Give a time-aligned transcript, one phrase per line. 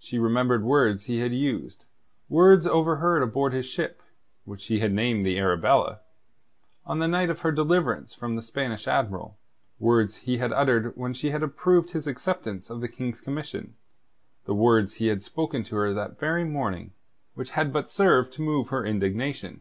[0.00, 1.84] She remembered words he had used
[2.28, 4.02] words overheard aboard his ship
[4.44, 6.00] (which he had named the Arabella)
[6.84, 9.38] on the night of her deliverance from the Spanish admiral;
[9.78, 13.76] words he had uttered when she had approved his acceptance of the King's commission;
[14.44, 16.92] the words he had spoken to her that very morning,
[17.34, 19.60] which had but served to move her indignation.